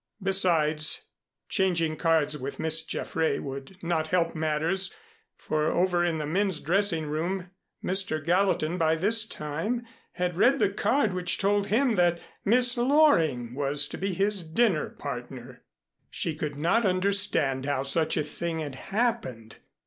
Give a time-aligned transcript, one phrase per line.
[0.23, 1.09] Besides,
[1.47, 4.91] changing cards with Miss Jaffray would not help matters,
[5.37, 7.51] for over in the men's dressing room
[7.83, 8.17] Mr.
[8.25, 13.87] Gallatin by this time had read the card which told him that Miss Loring was
[13.89, 15.61] to be his dinner partner.
[16.09, 19.57] She could not understand how such a thing had happened.